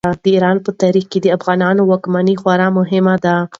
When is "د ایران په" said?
0.23-0.71